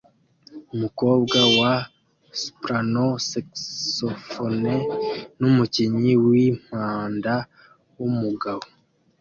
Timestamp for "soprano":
2.41-3.05